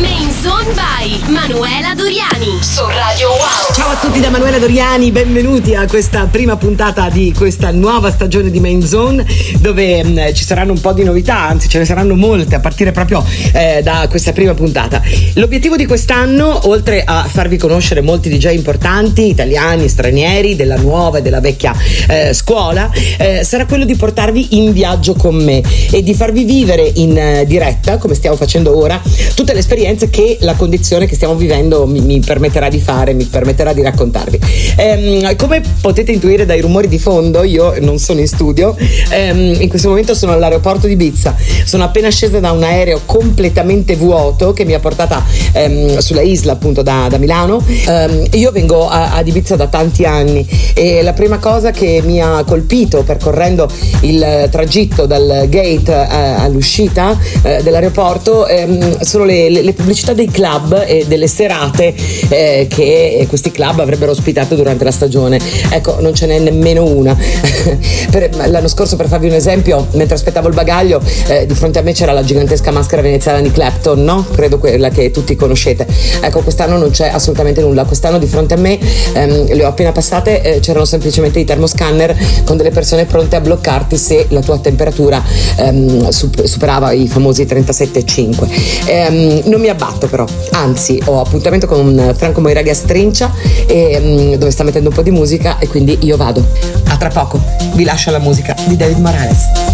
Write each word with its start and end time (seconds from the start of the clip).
Main 0.00 0.30
Zone 0.40 0.72
by 0.72 1.30
Manuela 1.30 1.94
Doriani 1.94 2.58
su 2.62 2.82
Radio 2.86 3.28
Wow. 3.28 3.74
Ciao 3.74 3.90
a 3.90 3.96
tutti 3.96 4.20
da 4.20 4.30
Manuela 4.30 4.58
Doriani, 4.58 5.10
benvenuti 5.10 5.74
a 5.74 5.86
questa 5.86 6.26
prima 6.30 6.56
puntata 6.56 7.10
di 7.10 7.34
questa 7.36 7.70
nuova 7.70 8.10
stagione 8.10 8.50
di 8.50 8.58
Main 8.58 8.80
Zone 8.80 9.26
dove 9.58 10.02
mh, 10.02 10.08
mm, 10.08 10.32
ci 10.32 10.44
saranno 10.44 10.72
un 10.72 10.80
po' 10.80 10.92
di 10.94 11.04
novità, 11.04 11.46
anzi 11.46 11.68
ce 11.68 11.78
ne 11.78 11.84
saranno 11.84 12.14
molte 12.14 12.54
a 12.54 12.60
partire 12.60 12.90
proprio 12.90 13.22
eh, 13.52 13.82
da 13.82 14.06
questa 14.08 14.32
prima 14.32 14.54
puntata. 14.54 15.02
L'obiettivo 15.34 15.76
di 15.76 15.84
quest'anno, 15.84 16.68
oltre 16.68 17.02
a 17.04 17.26
farvi 17.28 17.58
conoscere 17.58 18.00
molti 18.00 18.30
DJ 18.30 18.54
importanti, 18.54 19.28
italiani, 19.28 19.88
stranieri, 19.88 20.56
della 20.56 20.76
nuova 20.76 21.18
e 21.18 21.22
della 21.22 21.40
vecchia 21.40 21.74
eh, 22.08 22.32
scuola, 22.32 22.90
eh, 23.18 23.44
sarà 23.44 23.66
quello 23.66 23.84
di 23.84 23.94
portarvi 23.94 24.56
in 24.56 24.72
viaggio 24.72 25.12
con 25.14 25.34
me 25.34 25.60
e 25.90 26.02
di 26.02 26.14
farvi 26.14 26.44
vivere 26.44 26.90
in 26.94 27.18
eh, 27.18 27.44
diretta, 27.46 27.98
come 27.98 28.14
stiamo 28.14 28.36
facendo 28.36 28.76
ora, 28.76 28.98
tutte 29.34 29.52
le 29.52 29.58
esperienze 29.58 29.80
esperienze 29.82 30.10
che 30.10 30.38
la 30.40 30.54
condizione 30.54 31.06
che 31.06 31.16
stiamo 31.16 31.34
vivendo 31.34 31.86
mi, 31.86 32.00
mi 32.00 32.20
permetterà 32.20 32.68
di 32.68 32.78
fare, 32.78 33.12
mi 33.14 33.24
permetterà 33.24 33.72
di 33.72 33.82
raccontarvi. 33.82 34.38
Ehm, 34.76 35.36
come 35.36 35.60
potete 35.80 36.12
intuire 36.12 36.46
dai 36.46 36.60
rumori 36.60 36.86
di 36.86 36.98
fondo, 36.98 37.42
io 37.42 37.74
non 37.80 37.98
sono 37.98 38.20
in 38.20 38.28
studio, 38.28 38.76
ehm, 39.10 39.60
in 39.60 39.68
questo 39.68 39.88
momento 39.88 40.14
sono 40.14 40.32
all'aeroporto 40.32 40.86
di 40.86 40.94
Bizza, 40.94 41.34
sono 41.64 41.82
appena 41.82 42.08
scesa 42.10 42.38
da 42.38 42.52
un 42.52 42.62
aereo 42.62 43.00
completamente 43.04 43.96
vuoto 43.96 44.52
che 44.52 44.64
mi 44.64 44.74
ha 44.74 44.78
portata 44.78 45.24
ehm, 45.52 45.98
sulla 45.98 46.22
isla 46.22 46.52
appunto 46.52 46.82
da, 46.82 47.08
da 47.10 47.18
Milano. 47.18 47.64
Ehm, 47.88 48.26
io 48.32 48.52
vengo 48.52 48.88
a, 48.88 49.14
ad 49.14 49.26
Ibiza 49.26 49.56
da 49.56 49.66
tanti 49.66 50.04
anni 50.04 50.46
e 50.74 51.02
la 51.02 51.12
prima 51.12 51.38
cosa 51.38 51.70
che 51.72 52.00
mi 52.04 52.20
ha 52.20 52.44
colpito 52.44 53.02
percorrendo 53.02 53.68
il 54.00 54.48
tragitto 54.50 55.06
dal 55.06 55.46
gate 55.48 55.92
eh, 55.92 56.16
all'uscita 56.38 57.18
eh, 57.42 57.62
dell'aeroporto 57.62 58.46
ehm, 58.46 59.00
sono 59.00 59.24
le, 59.24 59.50
le, 59.50 59.62
le 59.62 59.71
pubblicità 59.72 60.12
dei 60.12 60.28
club 60.28 60.84
e 60.86 61.04
delle 61.06 61.26
serate 61.26 61.94
eh, 62.28 62.66
che 62.68 63.26
questi 63.28 63.50
club 63.50 63.80
avrebbero 63.80 64.10
ospitato 64.10 64.54
durante 64.54 64.84
la 64.84 64.90
stagione. 64.90 65.38
Ecco, 65.70 66.00
non 66.00 66.14
ce 66.14 66.26
n'è 66.26 66.38
nemmeno 66.38 66.84
una. 66.84 67.16
per, 68.10 68.34
l'anno 68.48 68.68
scorso, 68.68 68.96
per 68.96 69.08
farvi 69.08 69.28
un 69.28 69.34
esempio, 69.34 69.86
mentre 69.92 70.14
aspettavo 70.14 70.48
il 70.48 70.54
bagaglio, 70.54 71.00
eh, 71.26 71.46
di 71.46 71.54
fronte 71.54 71.78
a 71.78 71.82
me 71.82 71.92
c'era 71.92 72.12
la 72.12 72.22
gigantesca 72.22 72.70
maschera 72.70 73.02
veneziana 73.02 73.40
di 73.40 73.50
Clapton, 73.50 74.02
no? 74.02 74.26
Credo 74.32 74.58
quella 74.58 74.88
che 74.90 75.10
tutti 75.10 75.36
conoscete. 75.36 75.86
Ecco, 76.20 76.40
quest'anno 76.40 76.76
non 76.76 76.90
c'è 76.90 77.08
assolutamente 77.08 77.60
nulla. 77.60 77.84
Quest'anno 77.84 78.18
di 78.18 78.26
fronte 78.26 78.54
a 78.54 78.56
me, 78.56 78.78
ehm, 79.12 79.52
le 79.54 79.64
ho 79.64 79.68
appena 79.68 79.92
passate, 79.92 80.42
eh, 80.42 80.60
c'erano 80.60 80.84
semplicemente 80.84 81.38
i 81.38 81.44
termoscanner 81.44 82.16
con 82.44 82.56
delle 82.56 82.70
persone 82.70 83.04
pronte 83.04 83.36
a 83.36 83.40
bloccarti 83.40 83.96
se 83.96 84.26
la 84.28 84.40
tua 84.40 84.58
temperatura 84.58 85.22
ehm, 85.56 86.08
superava 86.08 86.92
i 86.92 87.08
famosi 87.08 87.44
37,5. 87.44 88.48
Ehm, 88.86 89.42
non 89.44 89.60
mi 89.62 89.68
abbatto 89.68 90.08
però, 90.08 90.26
anzi 90.50 91.00
ho 91.06 91.20
appuntamento 91.20 91.66
con 91.66 92.12
Franco 92.16 92.40
Moiraga 92.40 92.72
a 92.72 92.74
Strincia 92.74 93.32
e, 93.66 93.98
um, 94.02 94.34
dove 94.36 94.50
sta 94.50 94.64
mettendo 94.64 94.88
un 94.88 94.94
po' 94.94 95.02
di 95.02 95.12
musica 95.12 95.58
e 95.58 95.68
quindi 95.68 95.98
io 96.02 96.16
vado. 96.16 96.44
A 96.88 96.96
tra 96.96 97.08
poco, 97.08 97.40
vi 97.74 97.84
lascio 97.84 98.10
la 98.10 98.18
musica 98.18 98.54
di 98.66 98.76
David 98.76 98.98
Morales. 98.98 99.71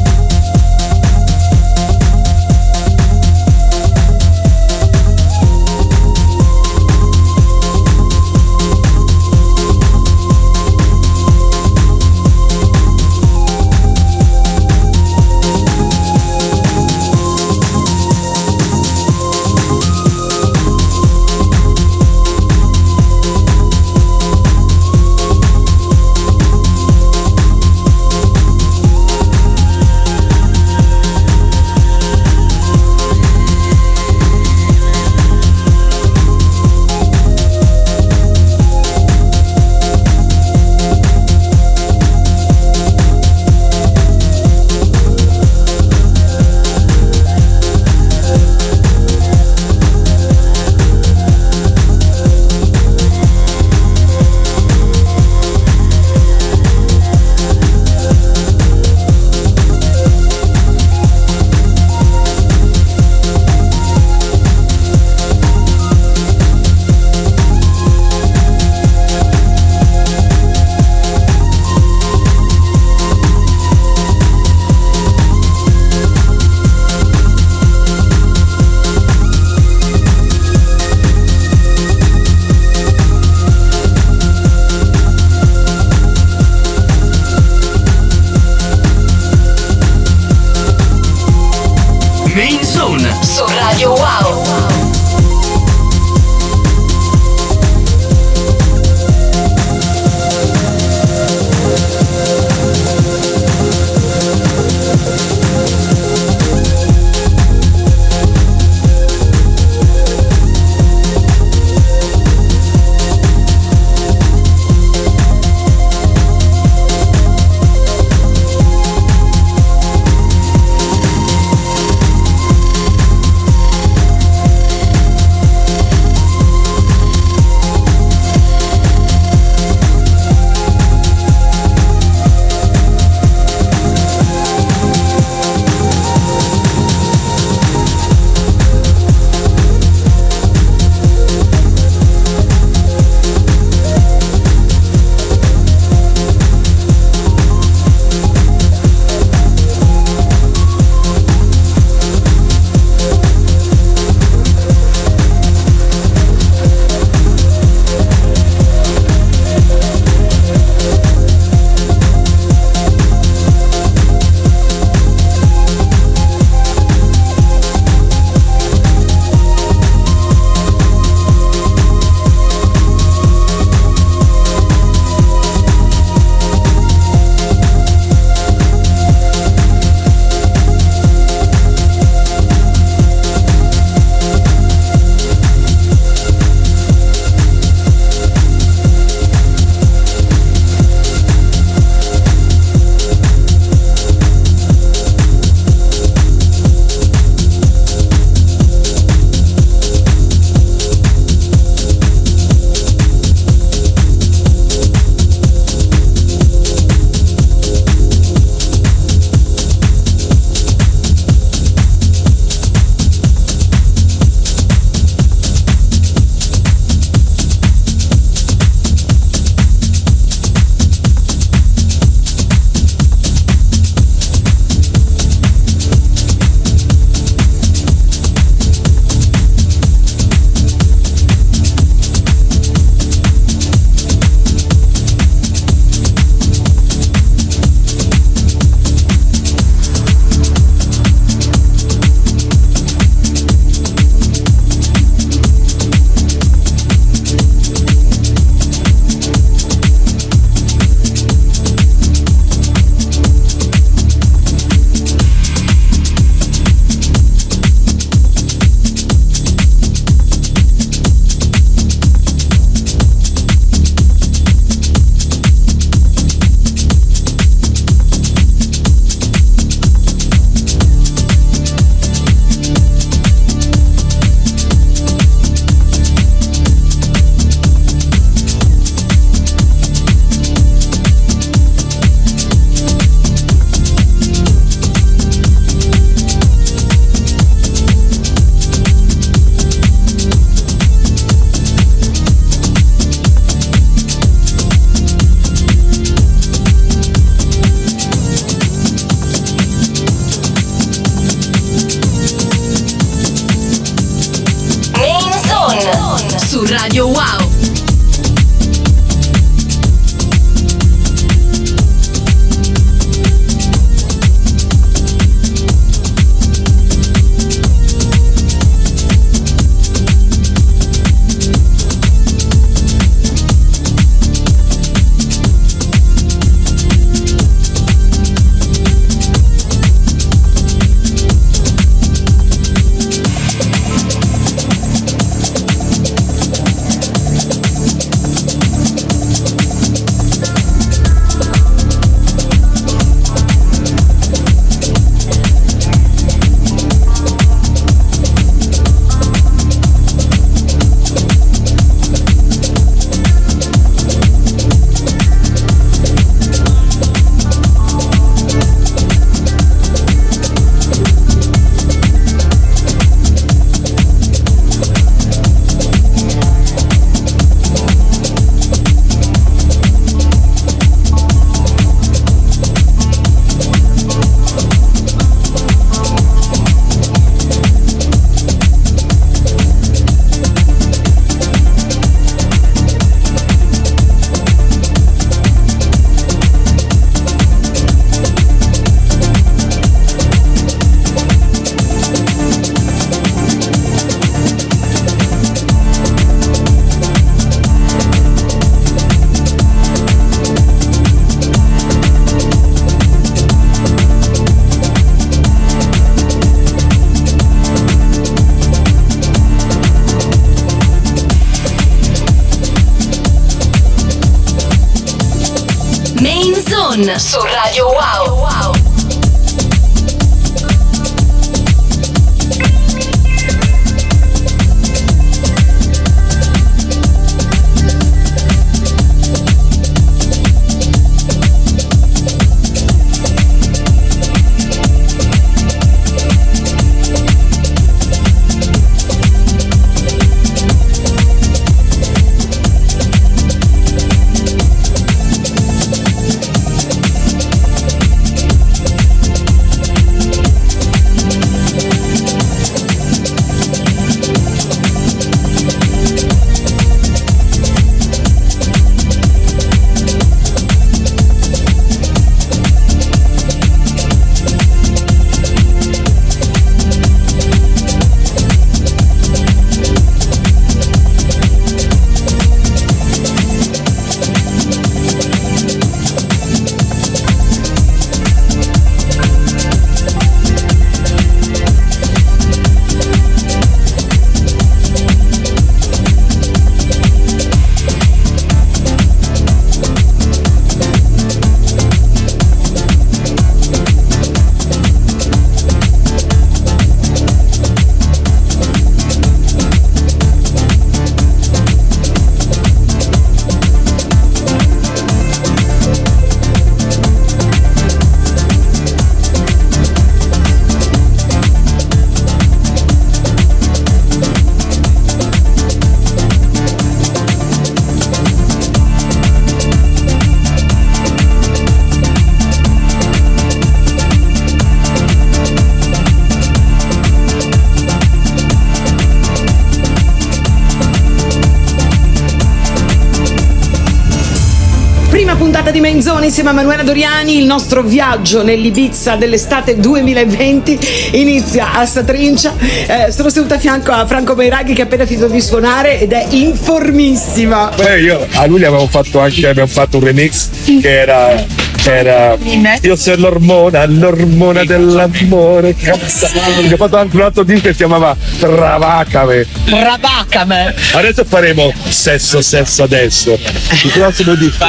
Zone 536.01 536.25
insieme 536.25 536.49
a 536.49 536.53
Manuela 536.55 536.83
Doriani. 536.83 537.37
Il 537.37 537.45
nostro 537.45 537.83
viaggio 537.83 538.43
nell'Ibiza 538.43 539.17
dell'estate 539.17 539.79
2020 539.79 540.79
inizia 541.13 541.75
a 541.75 541.85
Satrincia. 541.85 542.55
Eh, 542.59 543.13
sono 543.13 543.29
seduta 543.29 543.57
a 543.57 543.59
fianco 543.59 543.93
a 543.93 544.07
Franco 544.07 544.35
Meiraghi 544.35 544.73
che 544.73 544.81
ha 544.81 544.85
appena 544.85 545.05
finito 545.05 545.29
di 545.29 545.43
suonare 545.43 546.01
ed 546.01 546.13
è 546.13 546.27
informissima. 546.31 547.71
Beh, 547.77 548.01
io 548.01 548.27
a 548.33 548.47
lui 548.47 548.65
abbiamo 548.65 548.87
fatto 548.87 549.21
anche 549.21 549.47
abbiamo 549.47 549.69
fatto 549.69 549.99
un 549.99 550.05
remix 550.05 550.49
che 550.81 551.01
era 551.01 551.45
era 551.89 552.37
io 552.83 552.97
sono 552.97 553.17
l'ormona, 553.17 553.87
l'ormona 553.87 554.65
dell'amore. 554.65 555.75
Ho 555.91 556.77
fatto 556.77 556.97
anche 556.97 557.17
un 557.17 557.23
altro 557.23 557.43
disco 557.43 557.63
che 557.63 557.71
si 557.71 557.77
chiamava 557.77 558.17
Travacame. 558.39 559.47
Travacame. 559.65 560.75
Adesso 560.93 561.25
faremo 561.25 561.73
sesso, 561.89 562.41
sesso 562.41 562.83
adesso. 562.83 563.33
Il 563.33 563.91
prossimo 563.93 564.35
disco. 564.35 564.65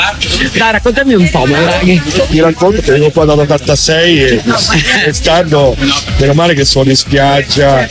Dai, 0.53 0.71
raccontami 0.71 1.13
un 1.13 1.29
po', 1.29 1.45
Maraghi. 1.45 2.01
Ti 2.29 2.39
racconto 2.39 2.81
che 2.81 2.91
vengo 2.91 3.09
qua 3.11 3.25
dall'86 3.25 3.91
e 3.91 4.41
quest'anno, 5.03 5.75
meno 6.17 6.33
male 6.33 6.53
che 6.53 6.65
sono 6.65 6.89
in 6.89 6.95
spiaggia. 6.95 7.87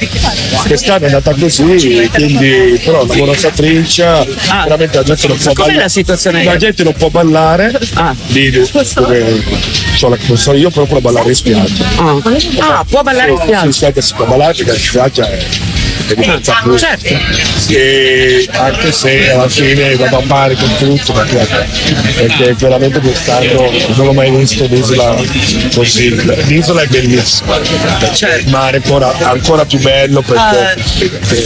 Quest'anno 0.66 1.04
è 1.04 1.06
andata 1.06 1.34
così, 1.34 2.08
quindi 2.12 2.80
però 2.84 3.04
lavoro 3.06 3.32
a 3.32 3.50
trincia, 3.50 4.20
ah. 4.48 4.62
veramente 4.64 4.96
la 4.96 5.04
gente 5.04 5.26
non 5.28 5.36
può 5.38 5.52
ballare. 5.52 5.88
La? 6.42 6.42
La 6.44 6.56
gente 6.56 6.82
non 6.84 6.92
può 6.94 7.08
ballare. 7.08 7.78
Ah. 7.94 8.14
Lì, 8.28 8.50
dove 8.50 9.17
so, 9.96 10.16
so 10.34 10.52
io 10.54 10.70
proprio 10.70 11.00
ballare 11.00 11.28
in 11.28 11.34
spiaggia. 11.34 11.84
Ah, 11.96 12.20
ah 12.78 12.84
può 12.84 13.02
ballare 13.02 13.32
in 13.32 13.38
spiaggia? 13.38 13.70
Sì, 13.72 13.92
sì, 13.94 14.02
si 14.02 14.14
può 14.14 14.26
ballare 14.26 14.54
perché 14.54 14.72
la 14.72 14.78
spiaggia 14.78 15.30
è 15.30 15.46
evidenza 16.12 16.58
ah. 16.58 16.76
Certo. 16.76 17.06
E 17.68 18.48
anche 18.52 18.92
se 18.92 19.30
alla 19.30 19.48
fine 19.48 19.96
vado 19.96 20.18
a 20.18 20.22
mare 20.24 20.54
con 20.54 20.68
tutto 20.78 21.12
perché, 21.12 21.46
perché 22.16 22.54
veramente 22.54 23.00
quest'anno 23.00 23.70
non 23.94 24.08
ho 24.08 24.12
mai 24.12 24.30
visto 24.30 24.64
un'isola 24.64 25.16
così. 25.74 26.14
L'isola 26.46 26.82
è 26.82 26.86
bellissima, 26.86 27.60
certo. 28.12 28.44
il 28.44 28.48
mare 28.50 28.76
ancora, 28.78 29.14
ancora 29.18 29.64
più 29.64 29.78
bello 29.80 30.22
perché 30.22 30.76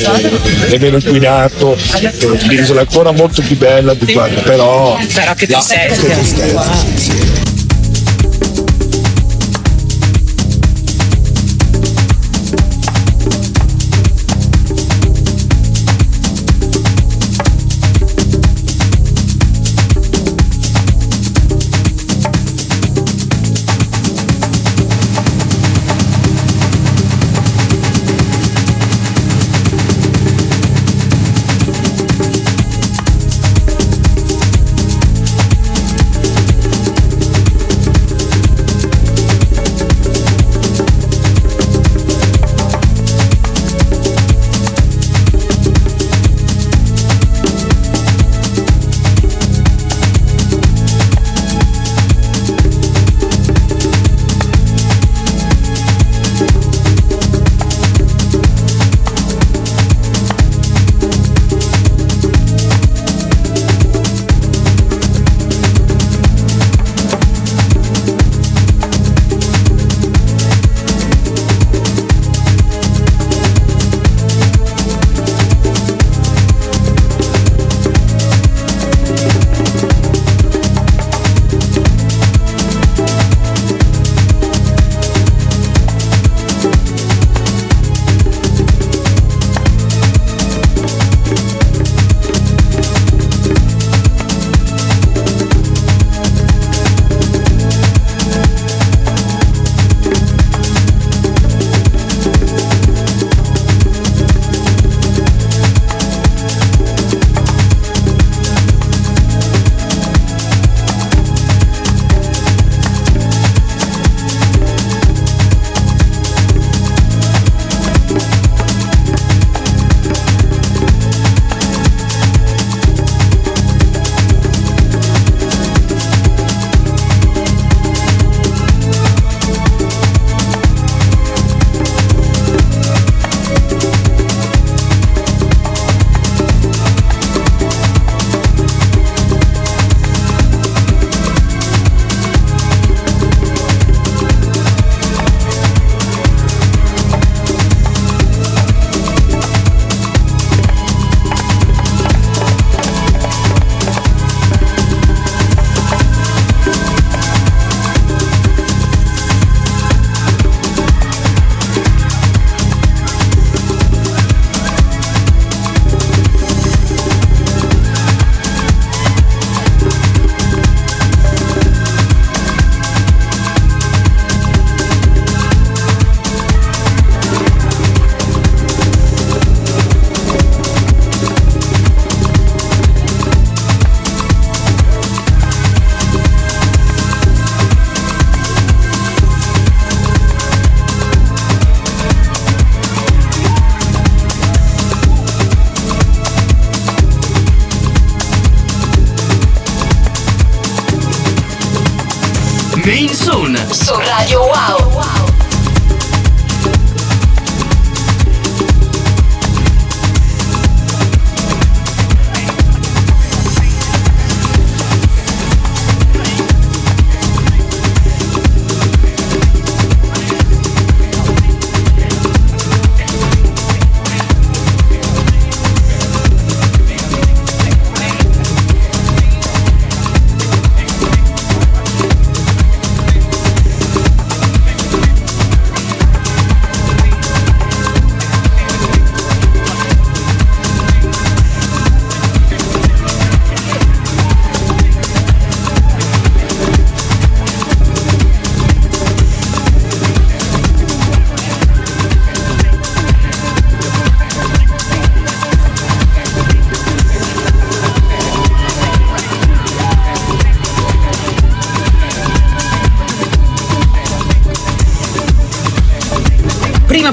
uh, 0.07 0.71
è 0.71 0.79
meno 0.79 0.97
inquinato, 0.97 1.77
l'isola 2.49 2.81
è 2.81 2.87
ancora 2.89 3.11
molto 3.13 3.43
più 3.43 3.57
bella 3.57 3.95
di 3.95 4.13
quanto, 4.13 4.43
però, 4.43 4.99
però 5.13 5.35
che. 5.35 5.49
Main 5.53 7.32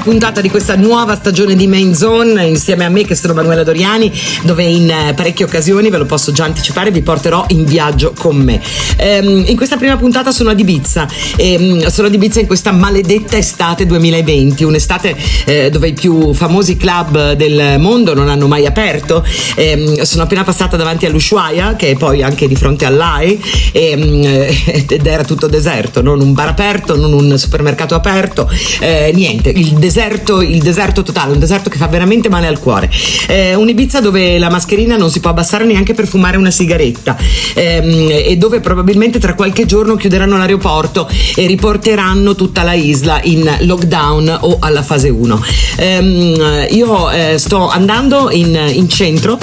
puntata 0.00 0.40
di 0.40 0.48
questa 0.50 0.76
nuova 0.76 1.14
stagione 1.14 1.54
di 1.54 1.66
Main 1.66 1.94
Zone 1.94 2.44
insieme 2.46 2.84
a 2.84 2.88
me 2.88 3.04
che 3.04 3.14
sono 3.14 3.34
Manuela 3.34 3.62
Doriani 3.62 4.10
dove 4.42 4.64
in 4.64 4.90
eh, 4.90 5.14
parecchie 5.14 5.44
occasioni, 5.44 5.90
ve 5.90 5.98
lo 5.98 6.06
posso 6.06 6.32
già 6.32 6.44
anticipare, 6.44 6.90
vi 6.90 7.02
porterò 7.02 7.44
in 7.48 7.64
viaggio 7.64 8.12
con 8.16 8.36
me. 8.36 8.60
Ehm, 8.96 9.44
in 9.46 9.56
questa 9.56 9.76
prima 9.76 9.96
puntata 9.96 10.32
sono 10.32 10.50
ad 10.50 10.58
Ibiza, 10.58 11.06
ehm, 11.36 11.86
sono 11.86 12.08
ad 12.08 12.14
Ibiza 12.14 12.40
in 12.40 12.46
questa 12.46 12.72
maledetta 12.72 13.36
estate 13.36 13.86
2020, 13.86 14.64
un'estate 14.64 15.16
eh, 15.44 15.70
dove 15.70 15.88
i 15.88 15.92
più 15.92 16.32
famosi 16.32 16.76
club 16.76 17.32
del 17.32 17.78
mondo 17.78 18.14
non 18.14 18.28
hanno 18.28 18.46
mai 18.46 18.66
aperto. 18.66 19.24
Ehm, 19.56 20.02
sono 20.02 20.22
appena 20.22 20.44
passata 20.44 20.76
davanti 20.76 21.06
all'Ushuaia 21.06 21.76
che 21.76 21.90
è 21.90 21.96
poi 21.96 22.22
anche 22.22 22.48
di 22.48 22.56
fronte 22.56 22.86
all'AI 22.86 23.42
ehm, 23.72 24.24
ed 24.88 25.06
era 25.06 25.24
tutto 25.24 25.46
deserto, 25.46 26.02
non 26.02 26.20
un 26.20 26.32
bar 26.32 26.48
aperto, 26.48 26.96
non 26.96 27.12
un 27.12 27.38
supermercato 27.38 27.94
aperto, 27.94 28.50
eh, 28.80 29.12
niente, 29.14 29.50
il 29.50 29.72
deserto 29.74 29.98
deserto, 30.00 30.40
il 30.40 30.62
deserto 30.62 31.02
totale, 31.02 31.32
un 31.32 31.38
deserto 31.38 31.68
che 31.68 31.76
fa 31.76 31.86
veramente 31.86 32.30
male 32.30 32.46
al 32.46 32.58
cuore. 32.58 32.90
Eh, 33.26 33.54
un 33.54 33.68
Ibiza 33.68 34.00
dove 34.00 34.38
la 34.38 34.48
mascherina 34.48 34.96
non 34.96 35.10
si 35.10 35.20
può 35.20 35.28
abbassare 35.30 35.66
neanche 35.66 35.92
per 35.92 36.06
fumare 36.06 36.38
una 36.38 36.50
sigaretta 36.50 37.16
ehm, 37.54 38.08
e 38.10 38.36
dove 38.38 38.60
probabilmente 38.60 39.18
tra 39.18 39.34
qualche 39.34 39.66
giorno 39.66 39.96
chiuderanno 39.96 40.38
l'aeroporto 40.38 41.06
e 41.36 41.46
riporteranno 41.46 42.34
tutta 42.34 42.62
la 42.62 42.72
isla 42.72 43.20
in 43.24 43.58
lockdown 43.60 44.38
o 44.40 44.56
alla 44.60 44.82
fase 44.82 45.10
1. 45.10 45.44
Ehm, 45.76 46.66
io 46.70 47.10
eh, 47.10 47.36
sto 47.36 47.68
andando 47.68 48.30
in, 48.30 48.58
in 48.72 48.88
centro 48.88 49.38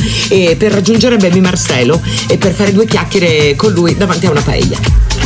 per 0.57 0.71
raggiungere 0.71 1.17
Baby 1.17 1.39
Marcelo 1.39 2.01
e 2.27 2.37
per 2.37 2.51
fare 2.53 2.73
due 2.73 2.85
chiacchiere 2.85 3.55
con 3.55 3.71
lui 3.71 3.95
davanti 3.95 4.25
a 4.25 4.31
una 4.31 4.41
paella. 4.41 5.16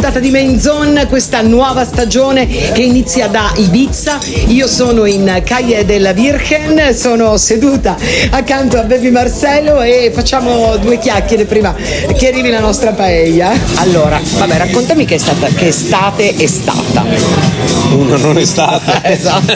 Puntata 0.00 0.18
di 0.18 0.30
Main 0.30 1.06
questa 1.10 1.42
nuova 1.42 1.84
stagione 1.84 2.46
che 2.46 2.80
inizia 2.80 3.26
da 3.26 3.52
Ibiza. 3.54 4.18
Io 4.46 4.66
sono 4.66 5.04
in 5.04 5.42
Calle 5.44 5.84
della 5.84 6.12
Virgen, 6.12 6.94
sono 6.94 7.36
seduta 7.36 7.98
accanto 8.30 8.78
a 8.78 8.84
Baby 8.84 9.10
Marcello 9.10 9.82
e 9.82 10.10
facciamo 10.14 10.78
due 10.78 10.96
chiacchiere 10.96 11.44
prima 11.44 11.74
che 12.16 12.28
arrivi 12.28 12.48
la 12.48 12.60
nostra 12.60 12.92
paella. 12.92 13.52
Allora, 13.74 14.18
vabbè, 14.38 14.56
raccontami 14.56 15.04
che, 15.04 15.16
è 15.16 15.18
stata, 15.18 15.48
che 15.48 15.66
estate 15.66 16.34
è 16.34 16.46
stata. 16.46 17.59
Uno 17.90 18.16
non 18.16 18.38
è 18.38 18.44
stata. 18.44 19.02
Esatto. 19.10 19.54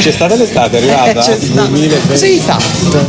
C'è 0.00 0.10
stata 0.12 0.34
l'estate, 0.36 0.78
è 0.78 0.82
arrivata? 0.82 1.20
C'è 1.20 1.36
stata. 1.40 1.66
2020. 1.68 2.08
Cosa 2.08 2.24
hai 2.26 2.38
fatto? 2.38 3.06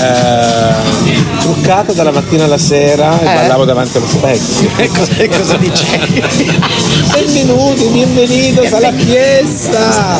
Eh, 0.00 1.38
truccata 1.40 1.92
dalla 1.92 2.10
mattina 2.12 2.44
alla 2.44 2.58
sera 2.58 3.18
e 3.20 3.22
Eh? 3.24 3.34
ballavo 3.34 3.64
davanti 3.64 3.96
allo 3.96 4.06
specchio. 4.08 4.68
E 4.80 4.88
cosa, 4.88 5.12
e 5.16 5.28
cosa 5.28 5.56
dicevi? 5.56 6.22
Benvenuti, 7.12 7.84
bienvenidos 7.88 8.72
alla 8.72 8.92
fiesta! 8.92 10.18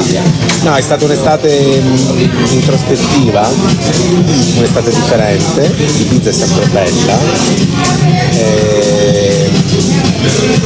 No, 0.63 0.75
è 0.75 0.81
stata 0.81 1.05
un'estate 1.05 1.81
mm, 1.81 2.19
introspettiva, 2.53 3.49
un'estate 4.57 4.91
differente, 4.91 5.73
Ibiza 5.77 6.31
è 6.31 6.33
sempre 6.33 6.67
bella. 6.67 7.19
E 8.33 9.20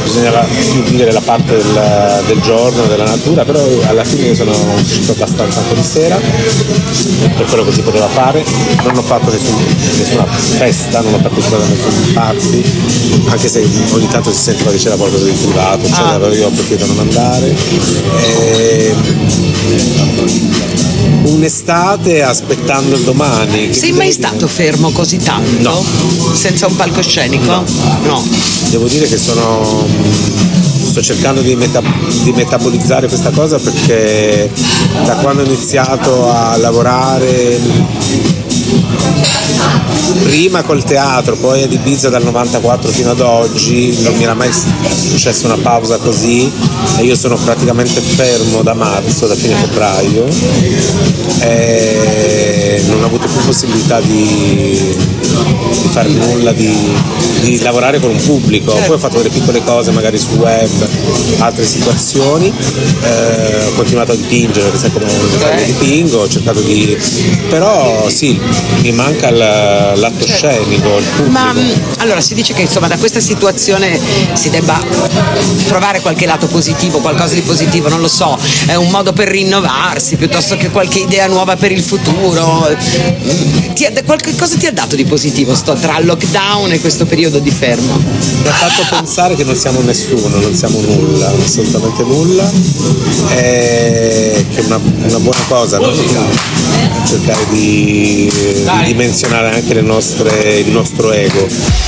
bisognava 0.03 0.41
più 0.41 0.83
vivere 0.83 1.11
la 1.11 1.21
parte 1.21 1.55
del, 1.55 2.23
del 2.27 2.41
giorno, 2.41 2.85
della 2.85 3.05
natura, 3.05 3.45
però 3.45 3.61
alla 3.87 4.03
fine 4.03 4.35
sono 4.35 4.51
uscito 4.51 5.13
abbastanza 5.13 5.59
anche 5.59 5.75
di 5.75 5.83
sera, 5.83 6.19
per 7.35 7.45
quello 7.47 7.63
che 7.63 7.71
si 7.71 7.81
poteva 7.81 8.07
fare. 8.07 8.43
Non 8.83 8.97
ho 8.97 9.01
fatto 9.01 9.31
nessun- 9.31 9.63
nessuna 9.97 10.25
festa, 10.25 11.01
non 11.01 11.13
ho 11.13 11.19
partecipato 11.19 11.63
a 11.63 11.67
nessun 11.67 12.13
party, 12.13 12.63
anche 13.27 13.47
se 13.47 13.67
ogni 13.91 14.07
tanto 14.07 14.31
si 14.31 14.41
sentiva 14.41 14.71
che 14.71 14.77
c'era 14.77 14.95
qualcosa 14.95 15.25
di 15.25 15.31
privato, 15.31 15.85
eccetera, 15.85 16.19
però 16.19 16.33
io 16.33 16.47
ho 16.47 16.51
preferito 16.51 16.85
non 16.85 16.99
andare. 16.99 17.55
E, 18.37 18.93
un'estate 21.27 22.21
aspettando 22.23 22.95
il 22.95 23.03
domani. 23.03 23.67
che 23.67 23.73
Sei 23.73 23.91
mai 23.91 24.09
dire? 24.09 24.27
stato 24.27 24.47
fermo 24.47 24.91
così 24.91 25.17
tanto? 25.17 25.61
No. 25.69 25.83
Senza 26.33 26.67
un 26.67 26.75
palcoscenico? 26.75 27.63
No. 28.03 28.23
Devo 28.69 28.87
dire 28.87 29.07
che 29.07 29.17
sono 29.17 29.87
sto 30.89 31.01
cercando 31.01 31.41
di, 31.41 31.55
meta- 31.55 31.81
di 32.23 32.31
metabolizzare 32.31 33.07
questa 33.07 33.31
cosa 33.31 33.57
perché 33.59 34.49
da 35.03 35.15
quando 35.15 35.41
ho 35.41 35.45
iniziato 35.45 36.31
a 36.31 36.55
lavorare 36.57 37.59
prima 40.23 40.63
col 40.63 40.83
teatro, 40.83 41.35
poi 41.35 41.63
ad 41.63 41.71
Ibiza 41.71 42.09
dal 42.09 42.23
94 42.23 42.89
fino 42.89 43.11
ad 43.11 43.19
oggi, 43.19 44.01
non 44.01 44.15
mi 44.15 44.23
era 44.23 44.33
mai 44.33 44.51
successa 44.51 45.45
una 45.45 45.57
pausa 45.57 45.97
così 45.97 46.51
e 46.97 47.03
io 47.03 47.15
sono 47.15 47.35
praticamente 47.37 48.01
fermo 48.01 48.61
da 48.61 48.73
marzo, 48.73 49.27
da 49.27 49.35
fine 49.35 49.55
febbraio 49.55 50.25
e 51.39 52.83
non 52.87 53.03
ho 53.03 53.05
avuto 53.05 53.27
più 53.27 53.45
possibilità 53.45 53.99
di, 54.01 54.95
di 55.81 55.89
fare 55.89 56.09
nulla, 56.09 56.51
di, 56.51 56.75
di 57.41 57.59
lavorare 57.59 57.99
con 57.99 58.09
un 58.09 58.21
pubblico. 58.21 58.73
Poi 58.73 58.95
ho 58.95 58.97
fatto 58.97 59.17
delle 59.17 59.29
piccole 59.29 59.63
cose 59.63 59.91
magari 59.91 60.17
sul 60.17 60.37
web, 60.37 60.69
altre 61.39 61.65
situazioni, 61.65 62.51
eh, 63.01 63.65
ho 63.65 63.73
continuato 63.75 64.11
a 64.11 64.15
dipingere, 64.15 64.69
perché 64.69 64.77
sai 64.77 64.91
come 64.91 65.05
okay. 65.05 65.65
dipingo, 65.65 66.19
ho 66.19 66.27
cercato 66.27 66.59
di... 66.61 66.97
però 67.49 68.09
sì, 68.09 68.39
mi 68.81 68.91
manca 68.91 69.29
il- 69.29 69.37
l'atto 69.37 70.25
scenico. 70.25 70.99
Ma 71.29 71.51
mh, 71.53 71.73
allora 71.97 72.21
si 72.21 72.33
dice 72.33 72.53
che 72.53 72.61
insomma 72.61 72.87
da 72.87 72.97
questa 72.97 73.19
situazione 73.19 73.99
si 74.33 74.49
debba 74.49 74.79
trovare 75.67 76.01
qualche 76.01 76.25
lato 76.25 76.47
positivo, 76.47 76.99
qualcosa 76.99 77.33
di 77.33 77.41
positivo, 77.41 77.89
non 77.89 77.99
lo 78.01 78.07
so, 78.07 78.37
è 78.67 78.75
un 78.75 78.89
modo 78.89 79.13
per 79.13 79.27
rinnovarsi 79.29 80.15
piuttosto 80.15 80.55
che 80.57 80.69
qualche 80.69 80.99
idea 80.99 81.27
nuova 81.27 81.55
per 81.55 81.71
il 81.71 81.81
futuro. 81.81 82.67
Mm, 82.69 83.73
Ti 83.73 83.85
ha- 83.85 83.91
qualche 84.05 84.35
cosa 84.35 84.55
ti 84.57 84.65
ha 84.67 84.71
dato 84.71 84.95
di 84.95 85.03
positivo 85.05 85.53
sto 85.55 85.73
tra 85.73 85.97
il 85.99 86.05
lockdown 86.05 86.71
e 86.71 86.79
questo 86.79 87.05
periodo 87.05 87.39
di 87.39 87.51
fermo? 87.51 87.93
mi 87.95 88.47
ha 88.47 88.51
fatto 88.51 88.85
pensare 88.97 89.35
che 89.35 89.43
non 89.43 89.55
siamo 89.55 89.81
nessuno, 89.81 90.37
non 90.39 90.53
siamo 90.53 90.79
nulla, 90.79 91.31
assolutamente 91.43 92.03
nulla, 92.03 92.49
e 93.31 94.45
che 94.53 94.61
è 94.61 94.65
una, 94.65 94.79
una 95.03 95.19
buona 95.19 95.39
cosa, 95.47 95.77
no? 95.79 95.91
cercare 97.05 97.45
di, 97.49 98.31
di 98.53 98.83
dimensionare 98.85 99.49
anche 99.49 99.73
nostre- 99.83 100.59
il 100.59 100.71
nostro 100.71 101.11
ego. 101.11 101.84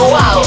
Wow. 0.00 0.37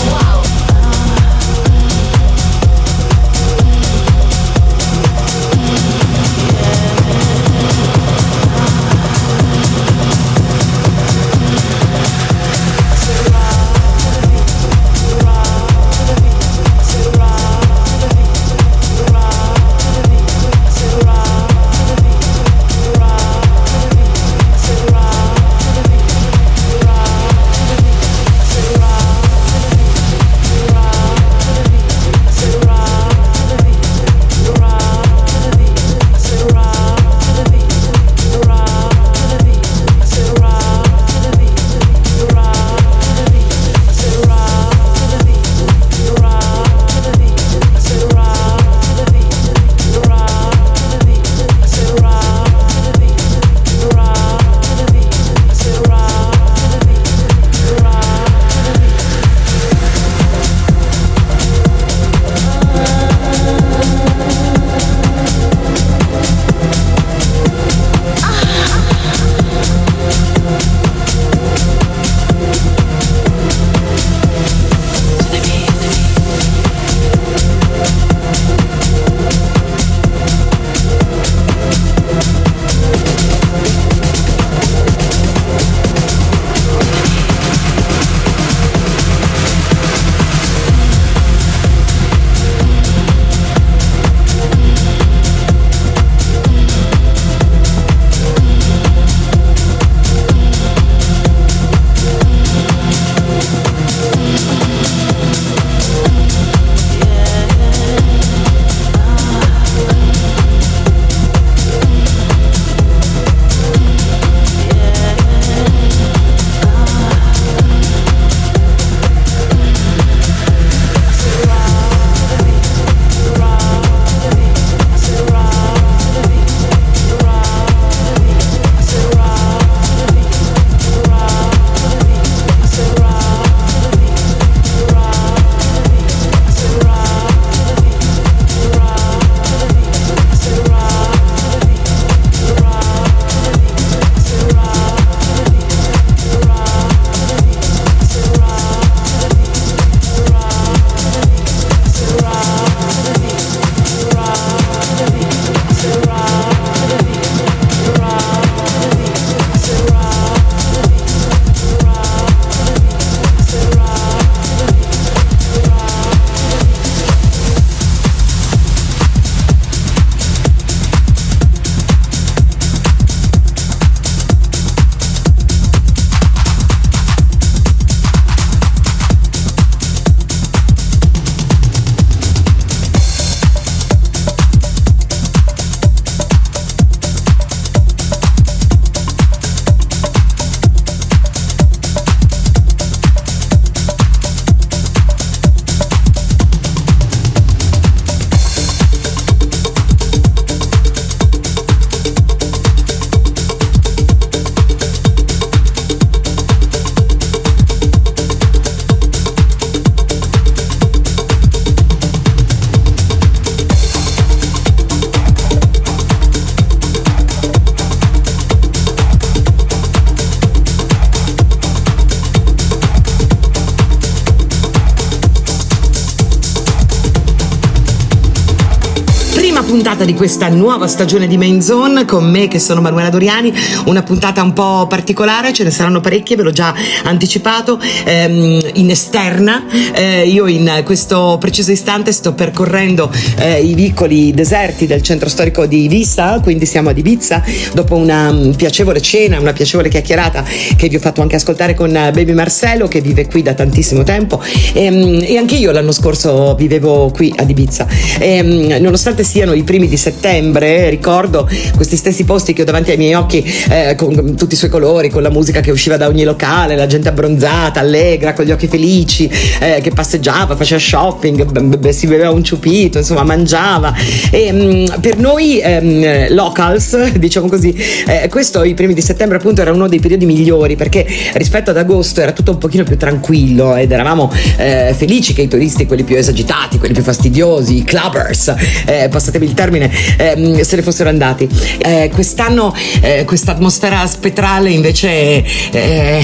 Puntata 230.01 230.05
di 230.05 230.13
questa 230.13 230.49
nuova 230.49 230.87
stagione 230.87 231.27
di 231.27 231.37
Main 231.37 231.61
Zone 231.61 232.05
con 232.05 232.29
me 232.29 232.47
che 232.47 232.59
sono 232.59 232.81
Manuela 232.81 233.09
Doriani, 233.09 233.53
una 233.85 234.01
puntata 234.03 234.41
un 234.41 234.53
po' 234.53 234.87
particolare, 234.87 235.53
ce 235.53 235.63
ne 235.63 235.71
saranno 235.71 235.99
parecchie, 235.99 236.35
ve 236.35 236.43
l'ho 236.43 236.51
già 236.51 236.73
anticipato, 237.03 237.79
ehm, 238.05 238.71
in 238.73 238.89
esterna. 238.89 239.65
Eh, 239.93 240.27
io 240.27 240.47
in 240.47 240.81
questo 240.83 241.37
preciso 241.39 241.71
istante 241.71 242.11
sto 242.11 242.33
percorrendo 242.33 243.11
eh, 243.37 243.61
i 243.61 243.73
vicoli 243.73 244.33
deserti 244.33 244.87
del 244.87 245.01
centro 245.01 245.29
storico 245.29 245.65
di 245.65 245.83
Ibiza, 245.83 246.39
quindi 246.41 246.65
siamo 246.65 246.89
ad 246.89 246.97
Ibiza, 246.97 247.43
dopo 247.73 247.95
una 247.95 248.29
um, 248.29 248.53
piacevole 248.55 249.01
cena, 249.01 249.39
una 249.39 249.53
piacevole 249.53 249.89
chiacchierata 249.89 250.43
che 250.75 250.87
vi 250.87 250.95
ho 250.95 250.99
fatto 250.99 251.21
anche 251.21 251.35
ascoltare 251.35 251.75
con 251.75 251.89
uh, 251.89 252.11
Baby 252.11 252.33
Marcello 252.33 252.87
che 252.87 253.01
vive 253.01 253.27
qui 253.27 253.41
da 253.41 253.53
tantissimo 253.53 254.03
tempo 254.03 254.41
e, 254.73 254.89
um, 254.89 255.19
e 255.21 255.37
anche 255.37 255.55
io 255.55 255.71
l'anno 255.71 255.91
scorso 255.91 256.55
vivevo 256.55 257.11
qui 257.11 257.33
ad 257.35 257.49
Ibiza. 257.49 257.87
E, 258.17 258.41
um, 258.41 258.81
nonostante 258.81 259.23
siano 259.23 259.53
i 259.53 259.63
primi 259.63 259.89
di 259.91 259.97
settembre, 259.97 260.89
ricordo 260.89 261.49
questi 261.75 261.97
stessi 261.97 262.23
posti 262.23 262.53
che 262.53 262.61
ho 262.61 262.65
davanti 262.65 262.91
ai 262.91 262.97
miei 262.97 263.13
occhi 263.13 263.43
eh, 263.69 263.93
con 263.95 264.35
tutti 264.37 264.53
i 264.53 264.57
suoi 264.57 264.69
colori, 264.69 265.09
con 265.09 265.21
la 265.21 265.29
musica 265.29 265.59
che 265.59 265.69
usciva 265.69 265.97
da 265.97 266.07
ogni 266.07 266.23
locale, 266.23 266.77
la 266.77 266.87
gente 266.87 267.09
abbronzata, 267.09 267.81
allegra, 267.81 268.31
con 268.31 268.45
gli 268.45 268.51
occhi 268.51 268.67
felici, 268.67 269.29
eh, 269.59 269.81
che 269.81 269.91
passeggiava, 269.91 270.55
faceva 270.55 270.79
shopping, 270.79 271.43
b- 271.43 271.75
b- 271.75 271.89
si 271.89 272.07
beveva 272.07 272.31
un 272.31 272.41
ciupito, 272.41 272.99
insomma 272.99 273.23
mangiava. 273.23 273.93
E 274.31 274.51
mh, 274.51 274.99
per 275.01 275.17
noi 275.17 275.59
ehm, 275.59 276.33
locals, 276.33 277.11
diciamo 277.19 277.49
così, 277.49 277.75
eh, 278.07 278.29
questo 278.29 278.63
i 278.63 278.73
primi 278.73 278.93
di 278.93 279.01
settembre 279.01 279.37
appunto 279.39 279.59
era 279.59 279.73
uno 279.73 279.89
dei 279.89 279.99
periodi 279.99 280.25
migliori 280.25 280.77
perché 280.77 281.05
rispetto 281.33 281.71
ad 281.71 281.77
agosto 281.77 282.21
era 282.21 282.31
tutto 282.31 282.51
un 282.51 282.57
pochino 282.57 282.85
più 282.85 282.95
tranquillo 282.95 283.75
ed 283.75 283.91
eravamo 283.91 284.31
eh, 284.55 284.95
felici 284.97 285.33
che 285.33 285.41
i 285.41 285.47
turisti, 285.49 285.85
quelli 285.85 286.03
più 286.03 286.15
esagitati, 286.15 286.77
quelli 286.77 286.93
più 286.93 287.03
fastidiosi, 287.03 287.75
i 287.77 287.83
clubbers, 287.83 288.55
eh, 288.85 289.09
passatemi 289.09 289.45
il 289.45 289.53
termine, 289.53 289.80
ehm, 290.17 290.61
se 290.61 290.75
ne 290.75 290.81
fossero 290.81 291.09
andati. 291.09 291.47
Eh, 291.79 292.09
quest'anno 292.13 292.73
eh, 293.01 293.23
questa 293.25 293.51
atmosfera 293.51 294.05
spettrale 294.07 294.69
invece 294.71 295.43
eh, 295.71 296.23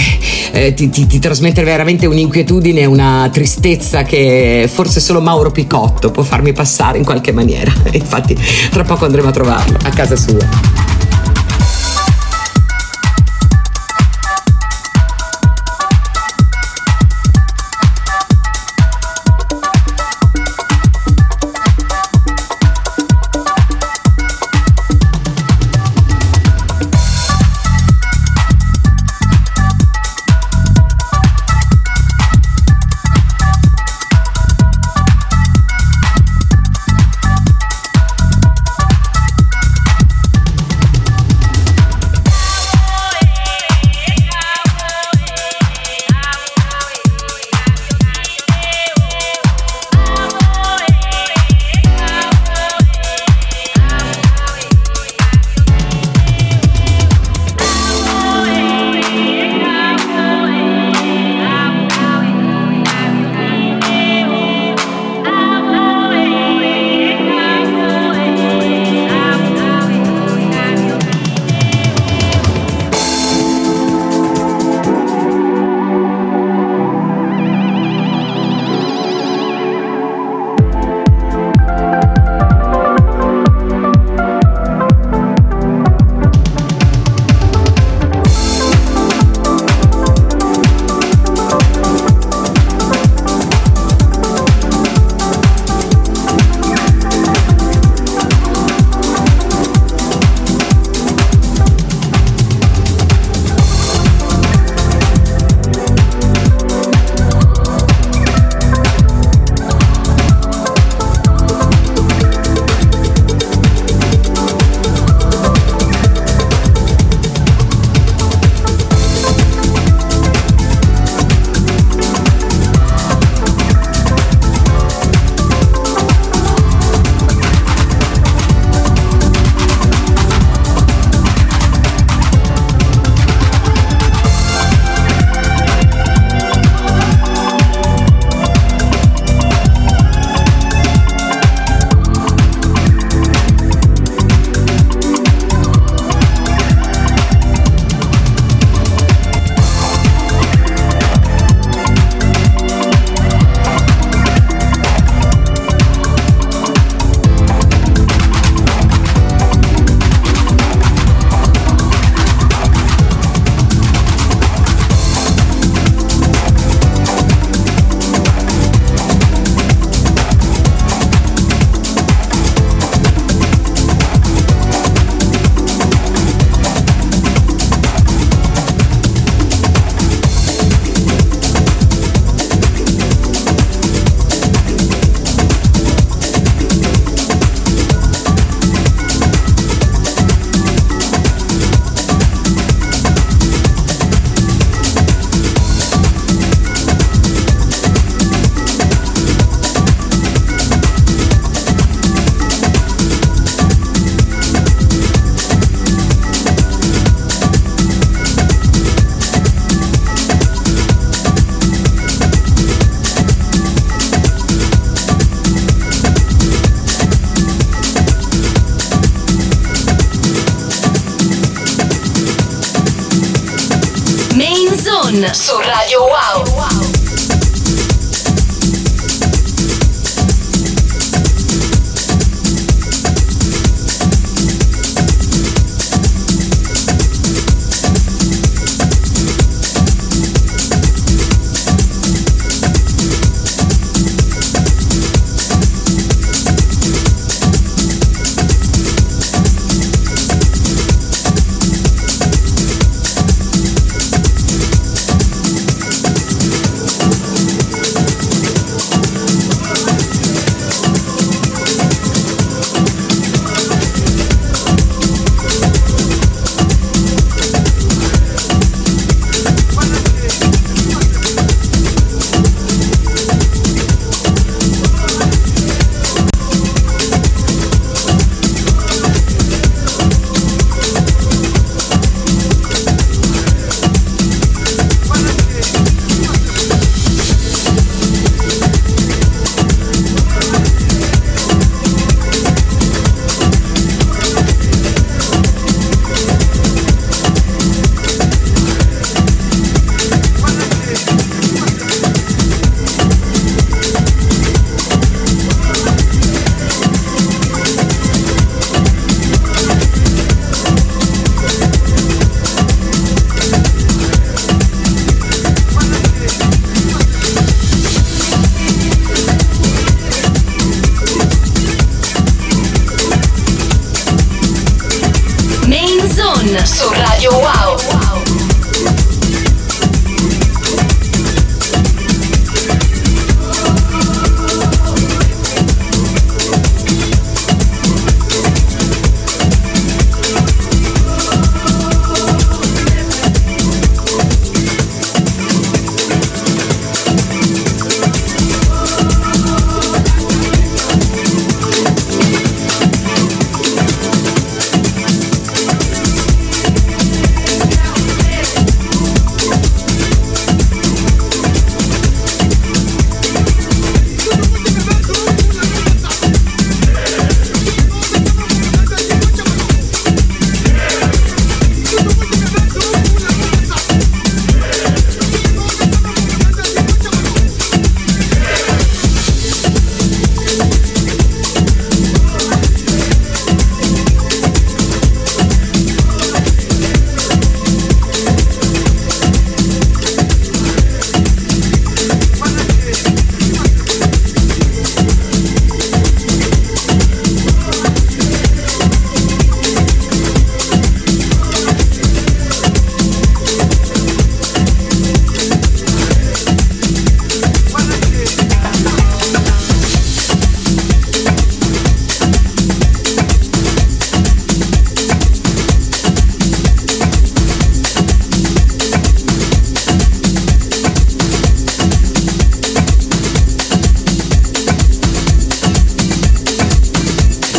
eh, 0.52 0.74
ti, 0.74 0.90
ti- 0.90 1.08
ti 1.08 1.20
trasmette 1.20 1.64
veramente 1.64 2.06
un'inquietudine, 2.06 2.86
una 2.86 3.30
tristezza 3.32 4.04
che 4.04 4.70
forse 4.72 5.00
solo 5.00 5.22
Mauro 5.22 5.52
Picotto 5.52 6.12
può 6.12 6.24
farmi 6.24 6.54
passare 6.54 6.98
in 6.98 7.04
qualche 7.06 7.32
maniera. 7.32 7.72
Infatti 7.92 8.38
tra 8.72 8.84
poco 8.84 9.06
andremo 9.06 9.30
a 9.30 9.32
trovarlo 9.32 9.78
a 9.84 9.90
casa 9.90 10.16
sua. 10.16 10.97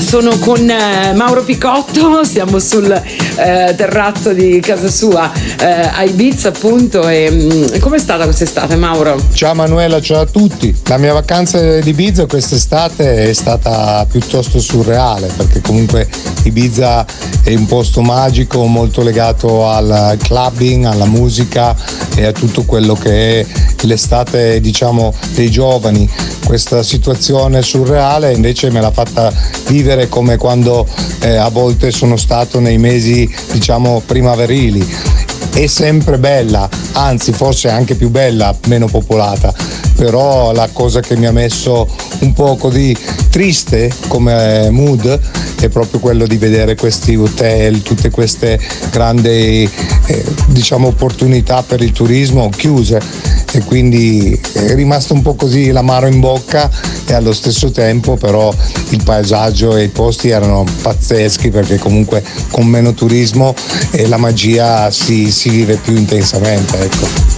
Sono 0.08 0.38
con 0.38 0.70
eh, 0.70 1.12
Mauro 1.14 1.44
Picotto, 1.44 2.24
siamo 2.24 2.58
sul 2.58 2.90
eh, 2.90 3.74
terrazzo 3.76 4.32
di 4.32 4.58
casa 4.58 4.88
sua 4.88 5.30
eh, 5.60 5.90
a 5.92 6.04
Ibiza 6.04 6.48
appunto 6.48 7.08
e 7.08 7.30
mm, 7.30 7.80
com'è 7.80 7.98
stata 7.98 8.24
quest'estate 8.24 8.76
Mauro? 8.76 9.20
Ciao 9.32 9.54
Manuela, 9.54 10.00
ciao 10.00 10.20
a 10.20 10.26
tutti. 10.26 10.74
La 10.86 10.98
mia 10.98 11.12
vacanza 11.12 11.80
di 11.80 11.90
Ibiza 11.90 12.26
quest'estate 12.26 13.28
è 13.28 13.32
stata 13.32 14.06
piuttosto 14.08 14.60
surreale 14.60 15.30
perché 15.36 15.60
comunque 15.60 16.08
Ibiza 16.44 17.04
è 17.42 17.54
un 17.54 17.66
posto 17.66 18.02
magico 18.02 18.64
molto 18.66 19.02
legato 19.02 19.68
al 19.68 20.16
clubbing, 20.22 20.84
alla 20.84 21.06
musica 21.06 21.74
e 22.14 22.24
a 22.24 22.32
tutto 22.32 22.64
quello 22.64 22.94
che 22.94 23.40
è 23.40 23.46
l'estate 23.82 24.60
diciamo 24.60 25.12
dei 25.34 25.50
giovani. 25.50 26.08
Questa 26.44 26.82
situazione 26.82 27.62
surreale 27.62 28.32
invece 28.32 28.70
me 28.70 28.80
l'ha 28.80 28.90
fatta 28.90 29.32
vivere 29.66 30.08
come 30.08 30.36
quando 30.36 30.86
eh, 31.20 31.36
a 31.36 31.48
volte 31.48 31.90
sono 31.90 32.16
stato 32.16 32.60
nei 32.60 32.78
mesi 32.78 33.28
diciamo 33.52 34.02
primaverili 34.06 35.26
è 35.62 35.66
sempre 35.66 36.18
bella, 36.18 36.68
anzi 36.92 37.32
forse 37.32 37.68
anche 37.68 37.96
più 37.96 38.10
bella, 38.10 38.54
meno 38.66 38.86
popolata, 38.86 39.52
però 39.96 40.52
la 40.52 40.68
cosa 40.72 41.00
che 41.00 41.16
mi 41.16 41.26
ha 41.26 41.32
messo 41.32 41.88
un 42.20 42.32
poco 42.32 42.70
di 42.70 42.96
triste 43.28 43.92
come 44.06 44.70
mood 44.70 45.18
è 45.66 45.68
proprio 45.68 46.00
quello 46.00 46.26
di 46.26 46.36
vedere 46.36 46.76
questi 46.76 47.16
hotel, 47.16 47.82
tutte 47.82 48.10
queste 48.10 48.60
grandi 48.90 49.68
eh, 50.06 50.24
diciamo 50.46 50.88
opportunità 50.88 51.62
per 51.62 51.82
il 51.82 51.92
turismo 51.92 52.48
chiuse 52.48 53.00
e 53.52 53.62
quindi 53.64 54.38
è 54.52 54.74
rimasto 54.74 55.14
un 55.14 55.22
po' 55.22 55.34
così 55.34 55.70
l'amaro 55.70 56.06
in 56.06 56.20
bocca 56.20 56.70
e 57.06 57.14
allo 57.14 57.32
stesso 57.32 57.70
tempo 57.70 58.16
però 58.16 58.54
il 58.90 59.02
paesaggio 59.02 59.76
e 59.76 59.84
i 59.84 59.88
posti 59.88 60.28
erano 60.28 60.64
pazzeschi 60.82 61.50
perché 61.50 61.78
comunque 61.78 62.22
con 62.50 62.66
meno 62.66 62.92
turismo 62.92 63.54
eh, 63.92 64.06
la 64.06 64.18
magia 64.18 64.90
si, 64.90 65.30
si 65.30 65.48
vive 65.50 65.76
più 65.76 65.96
intensamente. 65.96 66.78
Ecco. 66.78 67.37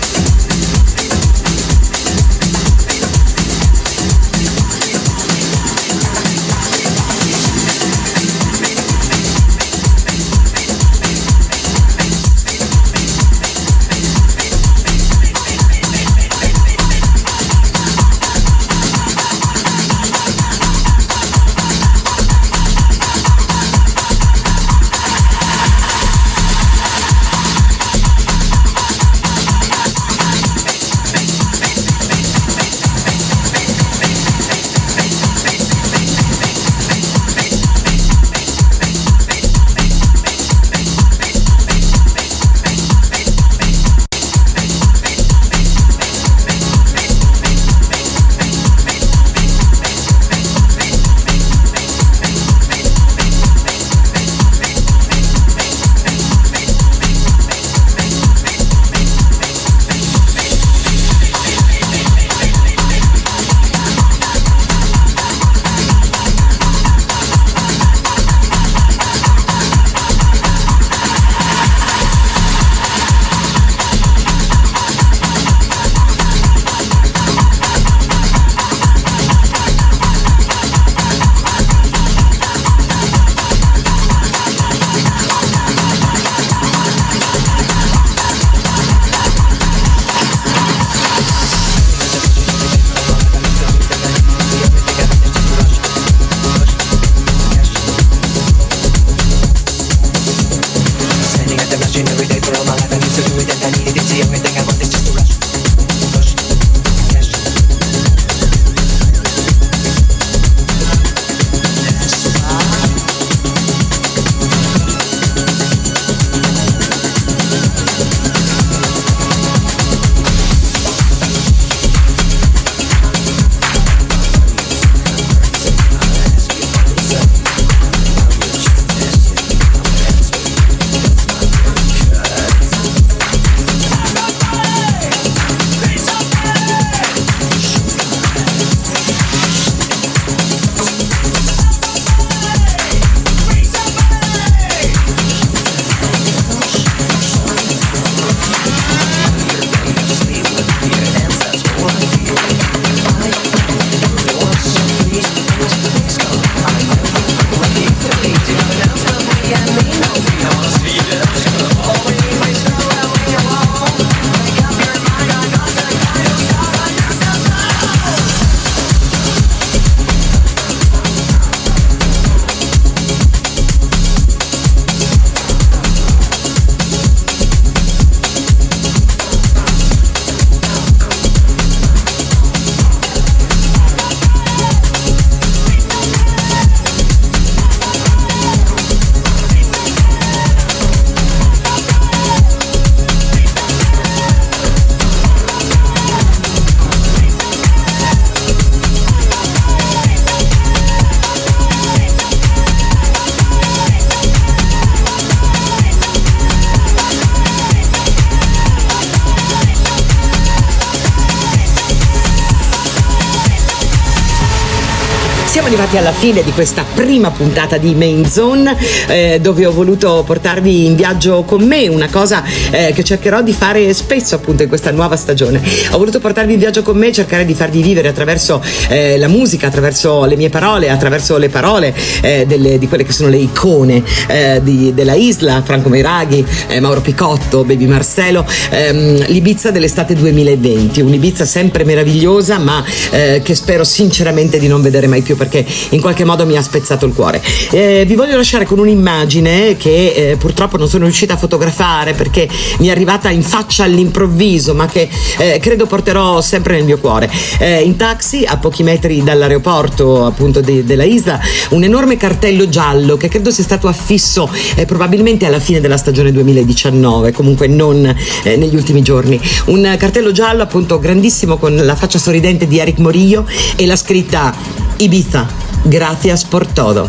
Arrivati 215.70 215.98
alla 215.98 216.10
fine 216.10 216.42
di 216.42 216.50
questa 216.50 216.84
prima 216.96 217.30
puntata 217.30 217.76
di 217.76 217.94
Main 217.94 218.26
Zone 218.26 218.76
eh, 219.06 219.38
dove 219.40 219.66
ho 219.66 219.70
voluto 219.70 220.24
portarvi 220.26 220.84
in 220.84 220.96
viaggio 220.96 221.44
con 221.44 221.62
me, 221.62 221.86
una 221.86 222.08
cosa 222.10 222.42
eh, 222.72 222.90
che 222.92 223.04
cercherò 223.04 223.40
di 223.40 223.52
fare 223.52 223.94
spesso 223.94 224.34
appunto 224.34 224.64
in 224.64 224.68
questa 224.68 224.90
nuova 224.90 225.14
stagione. 225.14 225.62
Ho 225.92 225.98
voluto 225.98 226.18
portarvi 226.18 226.54
in 226.54 226.58
viaggio 226.58 226.82
con 226.82 226.96
me 226.96 227.12
cercare 227.12 227.44
di 227.44 227.54
farvi 227.54 227.82
vivere 227.82 228.08
attraverso 228.08 228.60
eh, 228.88 229.16
la 229.16 229.28
musica, 229.28 229.68
attraverso 229.68 230.24
le 230.24 230.34
mie 230.34 230.48
parole, 230.48 230.90
attraverso 230.90 231.36
le 231.36 231.48
parole 231.48 231.94
eh, 232.20 232.46
delle- 232.48 232.76
di 232.76 232.88
quelle 232.88 233.04
che 233.04 233.12
sono 233.12 233.28
le 233.28 233.36
icone 233.38 234.02
eh, 234.26 234.60
di- 234.64 234.92
della 234.92 235.14
Isla, 235.14 235.62
Franco 235.64 235.88
Meiraghi, 235.88 236.44
eh, 236.66 236.80
Mauro 236.80 237.00
Picotto, 237.00 237.62
Baby 237.62 237.86
Marcelo, 237.86 238.44
ehm, 238.70 239.26
l'Ibiza 239.28 239.70
dell'estate 239.70 240.14
2020, 240.14 241.00
un'Ibiza 241.00 241.44
sempre 241.44 241.84
meravigliosa 241.84 242.58
ma 242.58 242.82
che 243.10 243.54
spero 243.54 243.84
sinceramente 243.84 244.58
di 244.58 244.66
non 244.66 244.80
vedere 244.82 245.06
mai 245.06 245.22
più 245.22 245.36
perché 245.36 245.59
in 245.90 246.00
qualche 246.00 246.24
modo 246.24 246.46
mi 246.46 246.56
ha 246.56 246.62
spezzato 246.62 247.06
il 247.06 247.14
cuore. 247.14 247.42
Eh, 247.70 248.04
vi 248.06 248.14
voglio 248.14 248.36
lasciare 248.36 248.64
con 248.64 248.78
un'immagine 248.78 249.76
che 249.76 250.12
eh, 250.30 250.36
purtroppo 250.36 250.76
non 250.76 250.88
sono 250.88 251.04
riuscita 251.04 251.34
a 251.34 251.36
fotografare 251.36 252.14
perché 252.14 252.48
mi 252.78 252.88
è 252.88 252.90
arrivata 252.90 253.30
in 253.30 253.42
faccia 253.42 253.84
all'improvviso 253.84 254.74
ma 254.74 254.86
che 254.86 255.08
eh, 255.38 255.58
credo 255.60 255.86
porterò 255.86 256.40
sempre 256.40 256.74
nel 256.74 256.84
mio 256.84 256.98
cuore. 256.98 257.30
Eh, 257.58 257.82
in 257.82 257.96
taxi 257.96 258.44
a 258.44 258.56
pochi 258.56 258.82
metri 258.82 259.22
dall'aeroporto 259.22 260.26
appunto 260.26 260.60
de- 260.60 260.84
della 260.84 261.04
Isla 261.04 261.40
un 261.70 261.84
enorme 261.84 262.16
cartello 262.16 262.68
giallo 262.68 263.16
che 263.16 263.28
credo 263.28 263.50
sia 263.50 263.64
stato 263.64 263.88
affisso 263.88 264.48
eh, 264.74 264.84
probabilmente 264.84 265.46
alla 265.46 265.60
fine 265.60 265.80
della 265.80 265.96
stagione 265.96 266.32
2019 266.32 267.32
comunque 267.32 267.66
non 267.66 268.04
eh, 268.42 268.56
negli 268.56 268.74
ultimi 268.74 269.02
giorni 269.02 269.40
un 269.66 269.94
cartello 269.98 270.32
giallo 270.32 270.62
appunto 270.62 270.98
grandissimo 270.98 271.56
con 271.56 271.74
la 271.74 271.94
faccia 271.94 272.18
sorridente 272.18 272.66
di 272.66 272.78
Eric 272.78 272.98
Morillo 272.98 273.46
e 273.76 273.86
la 273.86 273.96
scritta 273.96 274.88
Ibiza 275.00 275.48
gracias 275.86 276.44
por 276.44 276.66
todo 276.66 277.08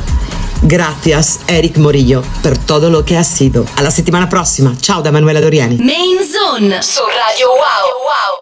Gracias 0.64 1.40
Eric 1.48 1.78
Morillo 1.78 2.24
per 2.42 2.58
todo 2.58 2.90
lo 2.90 3.04
que 3.04 3.18
ha 3.18 3.24
sido. 3.24 3.66
Alla 3.78 3.90
settimana 3.90 4.28
prossima. 4.28 4.76
Ciao 4.80 5.02
da 5.02 5.12
Manuela 5.12 5.42
Doriani. 5.42 5.78
Main 5.78 6.20
Zone 6.24 6.84
su 6.84 7.02
Radio 7.02 7.48
Wow. 7.48 8.22